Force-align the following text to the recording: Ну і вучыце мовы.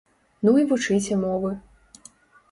Ну 0.47 0.53
і 0.61 0.63
вучыце 0.71 1.17
мовы. 1.25 1.51